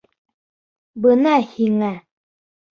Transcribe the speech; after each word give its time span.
Бына 1.05 1.35
һиңә! 1.53 1.93